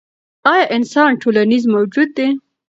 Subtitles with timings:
[0.51, 2.27] ایا انسان ټولنیز موجود دی؟